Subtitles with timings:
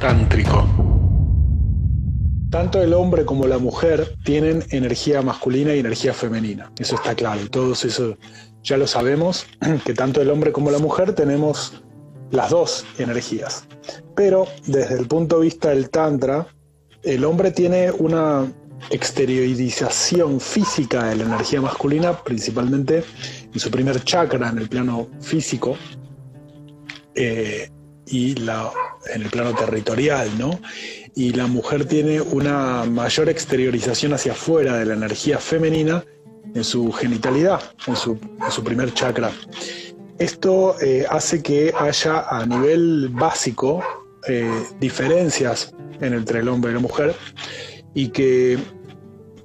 [0.00, 0.66] tántrico.
[2.50, 6.72] Tanto el hombre como la mujer tienen energía masculina y energía femenina.
[6.78, 7.48] Eso está claro.
[7.50, 8.16] Todos eso
[8.62, 9.46] ya lo sabemos,
[9.84, 11.82] que tanto el hombre como la mujer tenemos
[12.30, 13.68] las dos energías.
[14.16, 16.46] Pero desde el punto de vista del Tantra,
[17.02, 18.50] el hombre tiene una
[18.88, 23.04] exteriorización física de la energía masculina, principalmente
[23.52, 25.76] en su primer chakra, en el plano físico,
[27.14, 27.68] eh,
[28.06, 28.70] y la,
[29.06, 30.60] en el plano territorial, ¿no?
[31.14, 36.04] Y la mujer tiene una mayor exteriorización hacia afuera de la energía femenina
[36.54, 38.18] en su genitalidad, en su,
[38.64, 39.30] primer chakra.
[40.18, 43.82] Esto eh, hace que haya a nivel básico
[44.28, 47.14] eh, diferencias entre el hombre y la mujer
[47.94, 48.58] y que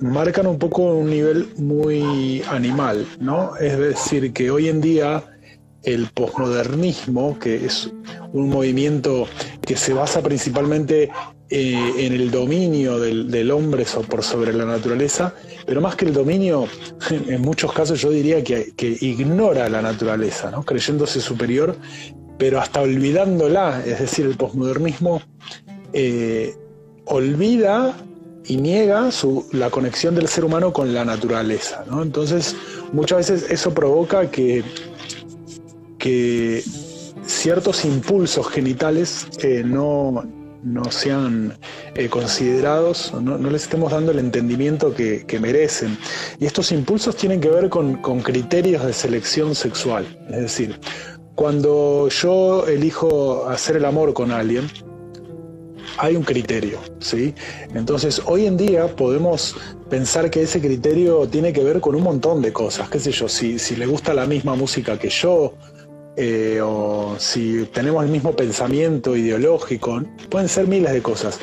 [0.00, 3.56] marcan un poco un nivel muy animal, ¿no?
[3.56, 5.37] Es decir, que hoy en día
[5.82, 7.90] el posmodernismo, que es
[8.32, 9.26] un movimiento
[9.64, 11.10] que se basa principalmente
[11.50, 15.34] eh, en el dominio del, hombre por sobre la naturaleza,
[15.66, 16.66] pero más que el dominio,
[17.10, 20.62] en muchos casos yo diría que, ignora la naturaleza, ¿no?
[20.62, 21.76] creyéndose superior,
[22.38, 25.22] pero hasta olvidándola, es decir, el posmodernismo
[25.92, 26.54] eh,
[27.06, 27.96] olvida
[28.44, 29.10] y niega
[29.52, 31.84] la conexión del ser humano con la naturaleza.
[31.90, 32.56] Entonces,
[32.92, 34.64] muchas veces eso provoca que,
[35.98, 36.62] que
[37.26, 40.24] ciertos impulsos genitales eh, no,
[40.90, 41.58] sean
[41.94, 45.98] eh, considerados, no, no, les estemos dando el entendimiento que, merecen.
[46.38, 50.06] Y estos impulsos tienen que ver con, con criterios de selección sexual.
[50.30, 50.80] Es decir,
[51.34, 54.68] cuando yo elijo hacer el amor con alguien,
[55.98, 57.34] hay un criterio, ¿sí?
[57.74, 59.56] Entonces, hoy en día podemos
[59.90, 63.28] pensar que ese criterio tiene que ver con un montón de cosas, qué sé yo,
[63.28, 65.54] si, si le gusta la misma música que yo,
[66.20, 71.38] eh, o si tenemos el mismo pensamiento ideológico, pueden ser miles de cosas,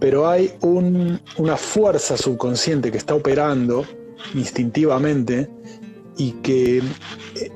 [0.00, 3.84] pero hay una fuerza subconsciente que está operando
[4.34, 5.48] instintivamente
[6.16, 6.82] y que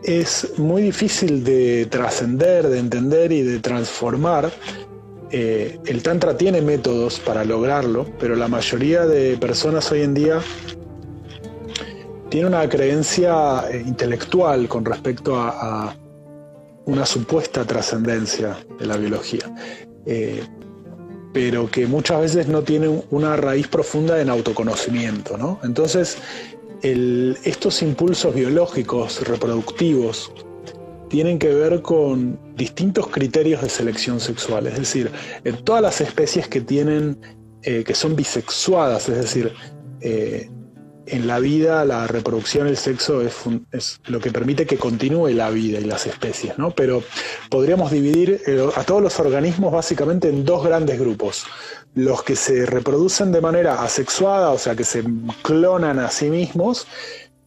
[0.04, 4.52] es muy difícil de trascender, de entender y de transformar.
[5.32, 10.40] Eh, el Tantra tiene métodos para lograrlo, pero la mayoría de personas hoy en día
[12.28, 15.96] tiene una creencia eh, intelectual con respecto a,
[16.86, 19.54] una supuesta trascendencia de la biología,
[20.06, 20.42] eh,
[21.32, 25.58] pero que muchas veces no tiene una raíz profunda en autoconocimiento.
[25.62, 26.18] Entonces,
[26.82, 30.30] estos impulsos biológicos reproductivos
[31.08, 34.66] tienen que ver con distintos criterios de selección sexual.
[34.66, 35.10] Es decir,
[35.44, 37.18] en todas las especies que tienen,
[37.62, 39.52] eh, que son bisexuadas, es decir,
[40.00, 40.50] eh,
[41.06, 45.78] en la vida la reproducción, el sexo es, lo que permite que continúe la vida
[45.78, 46.70] y las especies, ¿no?
[46.70, 47.02] Pero
[47.50, 51.44] podríamos dividir eh, a todos los organismos básicamente en dos grandes grupos.
[51.94, 55.04] Los que se reproducen de manera asexuada, o sea, que se
[55.42, 56.86] clonan a sí mismos,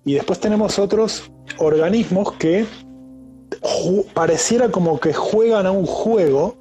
[0.05, 2.65] y después tenemos otros organismos que
[4.13, 6.57] pareciera como que juegan a un juego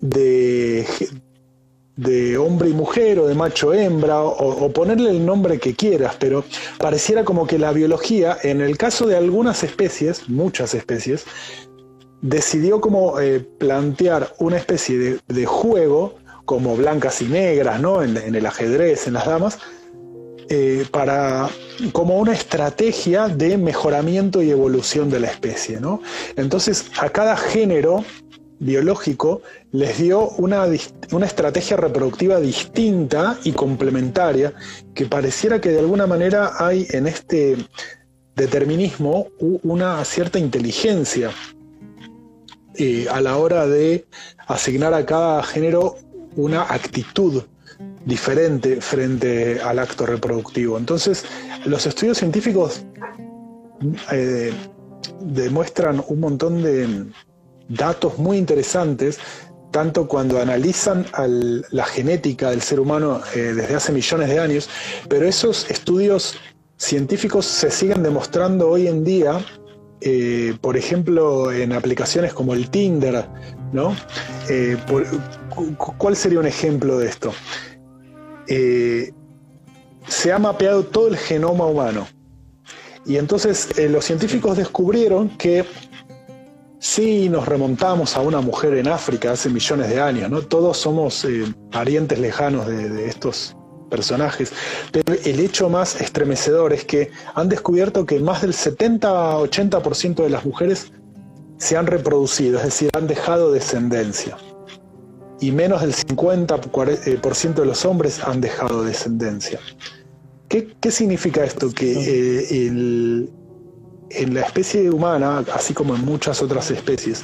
[0.00, 0.86] de,
[2.00, 6.44] de hombre y mujer o de macho hembra o, ponerle el nombre que quieras, pero
[6.78, 11.26] pareciera como que la biología, en el caso de algunas especies, muchas especies,
[12.22, 16.14] decidió como eh, plantear una especie de, juego
[16.46, 18.02] como blancas y negras, ¿no?
[18.02, 19.58] En, el ajedrez, en las damas,
[20.48, 21.50] eh, para,
[21.92, 25.78] como una estrategia de mejoramiento y evolución de la especie.
[25.80, 26.00] ¿no?
[26.36, 28.04] Entonces, a cada género
[28.60, 29.40] biológico
[29.72, 30.66] les dio una,
[31.12, 34.52] una, estrategia reproductiva distinta y complementaria
[34.94, 37.56] que pareciera que de alguna manera hay en este
[38.36, 41.30] determinismo una cierta inteligencia
[42.76, 44.06] eh, a la hora de
[44.46, 45.96] asignar a cada género
[46.36, 47.42] una actitud
[48.04, 50.78] diferente frente al acto reproductivo.
[50.78, 51.24] Entonces,
[51.64, 52.82] los estudios científicos
[54.12, 54.52] eh,
[55.20, 57.06] demuestran un montón de
[57.70, 59.18] datos muy interesantes,
[59.70, 61.06] tanto cuando analizan
[61.70, 64.68] la genética del ser humano eh, desde hace millones de años,
[65.08, 66.36] pero esos estudios
[66.76, 69.40] científicos se siguen demostrando hoy en día,
[70.00, 73.26] eh, por ejemplo, en aplicaciones como el Tinder,
[73.72, 73.96] ¿no?
[75.98, 77.32] ¿Cuál sería un ejemplo de esto?
[78.48, 79.12] Eh,
[80.08, 82.08] se ha mapeado todo el genoma humano.
[83.06, 85.64] Y entonces eh, los científicos descubrieron que
[86.80, 90.40] si nos remontamos a una mujer en África hace millones de años, ¿no?
[90.40, 93.54] Todos somos eh, parientes lejanos de, estos
[93.90, 94.52] personajes,
[94.90, 100.46] pero el hecho más estremecedor es que han descubierto que más del 70-80% de las
[100.46, 100.90] mujeres
[101.58, 104.36] se han reproducido, es decir, han dejado descendencia.
[105.42, 109.58] y menos del 50% de los hombres han dejado descendencia.
[110.48, 111.70] ¿Qué, significa esto?
[111.70, 113.28] Que eh,
[114.10, 117.22] en la especie humana, así como en muchas otras especies,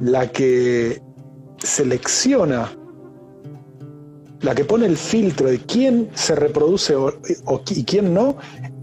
[0.00, 1.00] la que
[1.58, 2.70] selecciona,
[4.40, 6.94] la que pone el filtro de quién se reproduce
[7.70, 8.36] y quién no,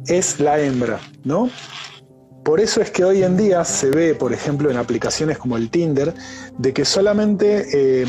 [0.08, 1.50] es la hembra, ¿no?
[2.44, 5.70] Por eso es que hoy en día se ve, por ejemplo, en aplicaciones como el
[5.70, 6.14] Tinder,
[6.58, 8.08] de que solamente, eh,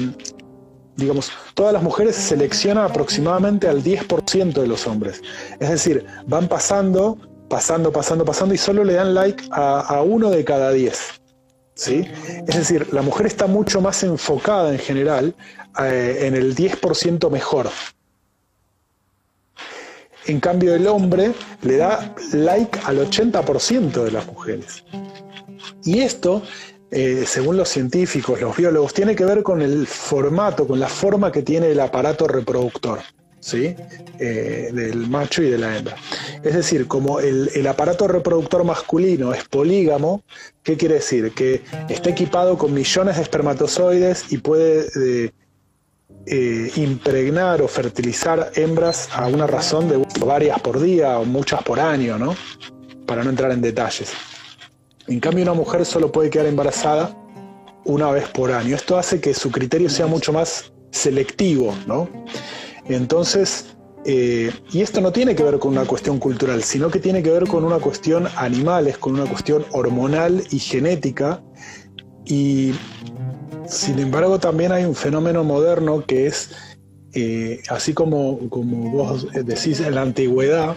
[0.97, 5.21] digamos, todas las mujeres seleccionan aproximadamente al 10% de los hombres.
[5.61, 7.19] Es decir, van pasando,
[7.52, 10.99] pasando, pasando, pasando y solo le dan like a, uno de cada 10.
[11.75, 12.08] ¿Sí?
[12.49, 15.34] Es decir, la mujer está mucho más enfocada en general
[15.78, 17.69] eh, en el 10% mejor.
[20.25, 24.84] En cambio, el hombre le da like al 80% de las mujeres.
[25.84, 26.43] Y esto,
[26.90, 31.31] eh, según los científicos, los biólogos, tiene que ver con el formato, con la forma
[31.31, 33.00] que tiene el aparato reproductor.
[33.43, 33.75] ¿Sí?
[34.21, 35.97] Eh, del macho y de la hembra.
[36.44, 40.23] Es decir, como el, aparato reproductor masculino es polígamo,
[40.62, 41.33] ¿qué quiere decir?
[41.33, 45.33] Que está equipado con millones de espermatozoides y puede eh,
[46.27, 51.81] eh, impregnar o fertilizar hembras a una razón de varias por día o muchas por
[51.81, 52.37] año, ¿no?
[53.06, 54.12] Para no entrar en detalles.
[55.09, 57.12] En cambio, una mujer solo puede quedar embarazada
[57.85, 58.77] una vez por año.
[58.77, 62.09] Esto hace que su criterio sea mucho más selectivo, ¿no?
[62.87, 67.23] Entonces, eh, y esto no tiene que ver con una cuestión cultural, sino que tiene
[67.23, 71.43] que ver con una cuestión animales, con una cuestión hormonal y genética.
[72.25, 72.73] Y
[73.67, 76.50] sin embargo, también hay un fenómeno moderno que es,
[77.14, 80.76] eh, así como, como vos decís, en la antigüedad,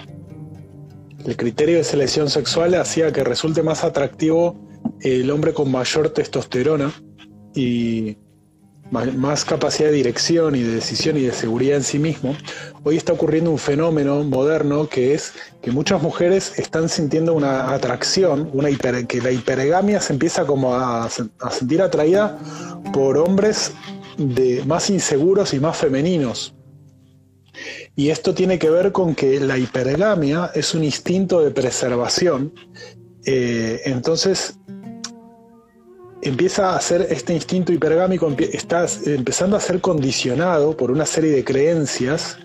[1.26, 4.56] el criterio de selección sexual hacía que resulte más atractivo
[5.02, 6.94] el hombre con mayor testosterona
[7.56, 8.18] y
[8.92, 12.36] más capacidad de dirección y de decisión y de seguridad en sí mismo,
[12.84, 18.50] hoy está ocurriendo un fenómeno moderno que es que muchas mujeres están sintiendo una atracción,
[18.54, 18.70] una
[19.08, 22.38] que la hipergamia se empieza como a, sentir atraída
[22.94, 23.72] por hombres
[24.18, 26.54] de, más inseguros y más femeninos.
[27.96, 32.54] Y esto tiene que ver con que la hipergamia es un instinto de preservación.
[33.26, 34.60] Eh, entonces,
[36.26, 41.44] empieza a ser este instinto hipergámico, está empezando a ser condicionado por una serie de
[41.44, 42.38] creencias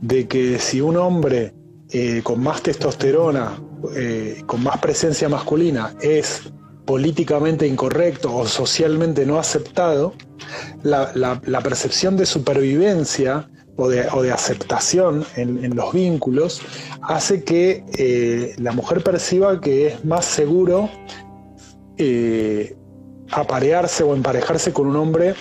[0.00, 1.54] de que si un hombre
[1.90, 3.60] eh, con más testosterona,
[3.94, 6.42] eh, con más presencia masculina, es
[6.86, 10.14] políticamente incorrecto o socialmente no aceptado,
[10.82, 16.62] la, percepción de supervivencia o de, aceptación en, los vínculos
[17.02, 20.88] hace que eh, la mujer perciba que es más seguro
[23.34, 25.34] aparearse o emparejarse con un hombre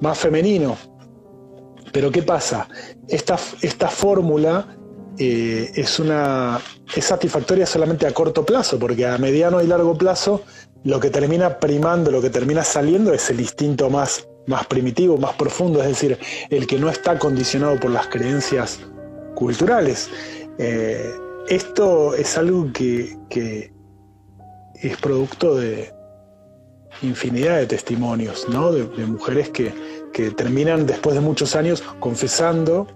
[0.00, 0.76] más femenino.
[1.92, 2.68] Pero ¿qué pasa?
[3.08, 4.76] Esta, esta fórmula
[5.18, 6.60] eh, es, una,
[6.94, 10.42] es satisfactoria solamente a corto plazo, porque a mediano y largo plazo
[10.84, 15.34] lo que termina primando, lo que termina saliendo es el instinto más, más primitivo, más
[15.34, 16.18] profundo, es decir,
[16.50, 18.80] el que no está condicionado por las creencias
[19.34, 20.10] culturales.
[20.58, 21.12] Eh,
[21.48, 23.72] esto es algo que, que
[24.74, 25.95] es producto de,
[27.02, 28.72] infinidad de testimonios, ¿no?
[28.72, 29.72] De, mujeres que,
[30.12, 32.86] que, terminan después de muchos años confesando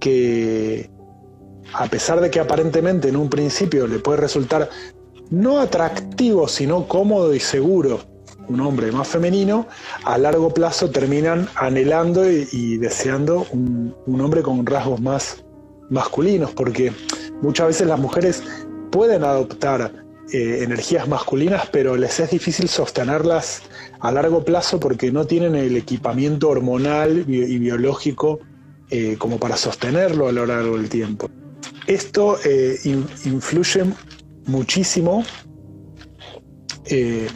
[0.00, 0.90] que
[1.72, 4.68] a pesar de que aparentemente en un principio le puede resultar
[5.30, 8.00] no atractivo, sino cómodo y seguro
[8.48, 9.66] un hombre más femenino,
[10.04, 15.44] a largo plazo terminan anhelando y, deseando un, un hombre con rasgos más
[15.88, 16.92] masculinos, porque
[17.40, 18.42] muchas veces las mujeres
[18.90, 23.62] pueden adoptar eh, energías masculinas, pero les es difícil sostenerlas
[24.00, 28.40] a largo plazo porque no tienen el equipamiento hormonal y biológico
[28.90, 31.30] eh, como para sostenerlo a lo largo del tiempo.
[31.86, 33.84] Esto eh, influye
[34.46, 35.24] muchísimo,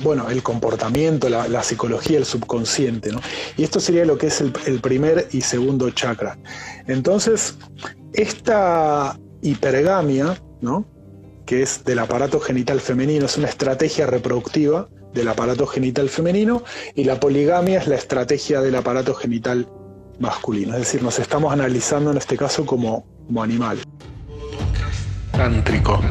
[0.02, 3.20] bueno, el comportamiento, la, psicología, el subconsciente, ¿no?
[3.56, 6.38] Y esto sería lo que es el, el primer y segundo chakra.
[6.86, 7.56] Entonces,
[8.12, 10.86] esta hipergamia, ¿no?
[11.48, 16.62] Que es del aparato genital femenino, es una estrategia reproductiva del aparato genital femenino
[16.94, 19.66] y la poligamia es la estrategia del aparato genital
[20.18, 20.74] masculino.
[20.74, 23.06] Es decir, nos estamos analizando en este caso como,
[23.40, 23.78] animal.
[25.32, 26.02] Tántrico.